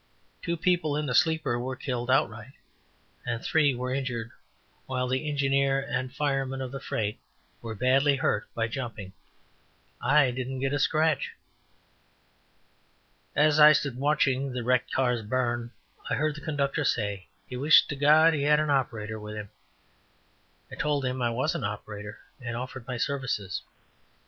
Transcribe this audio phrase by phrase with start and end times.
[0.41, 2.53] Two people in the sleeper were killed outright,
[3.23, 4.31] and three were injured,
[4.87, 7.19] while the engineer and fireman of the freight
[7.61, 9.13] were badly hurt by jumping.
[10.01, 11.33] I didn't get a scratch.
[13.35, 15.69] As I stood watching the wrecked cars burn,
[16.09, 19.51] I heard the conductor say, "he wished to God he had an operator with him."
[20.71, 23.61] I told him I was an operator and offered my services.